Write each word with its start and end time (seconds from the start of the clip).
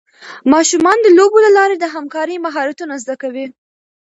ماشومان 0.53 0.97
د 1.01 1.07
لوبو 1.17 1.37
له 1.45 1.51
لارې 1.57 1.75
د 1.79 1.85
همکارۍ 1.95 2.37
مهارتونه 2.45 2.93
زده 3.03 3.15
کوي. 3.21 3.45